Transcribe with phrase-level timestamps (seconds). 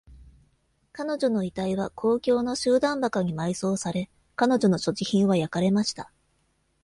[0.93, 6.11] 彼女の遺体は公共の集団墓に埋葬され、彼女の所持品は焼かれました。